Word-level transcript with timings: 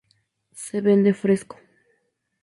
Se 0.63 0.77
vende 0.81 1.13
fresco. 1.13 1.57